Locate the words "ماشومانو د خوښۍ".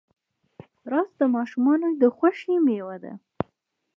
1.35-2.55